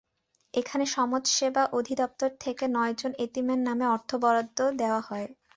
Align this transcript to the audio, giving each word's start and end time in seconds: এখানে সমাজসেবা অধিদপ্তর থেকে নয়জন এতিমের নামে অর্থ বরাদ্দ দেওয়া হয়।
এখানে 0.53 0.85
সমাজসেবা 0.91 1.63
অধিদপ্তর 1.73 2.29
থেকে 2.39 2.63
নয়জন 2.67 3.11
এতিমের 3.25 3.59
নামে 3.59 3.85
অর্থ 3.87 4.09
বরাদ্দ 4.15 4.59
দেওয়া 4.79 5.01
হয়। 5.01 5.27